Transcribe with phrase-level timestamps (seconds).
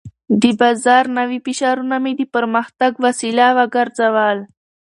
[0.41, 4.37] د بازار نوي فشارونه مې د پرمختګ وسیله وګرځول.